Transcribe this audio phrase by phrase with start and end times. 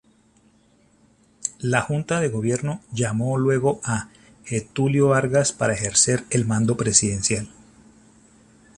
[1.59, 4.09] La junta de gobierno llamó luego a
[4.45, 7.47] Getúlio Vargas para ejercer el mando presidencial.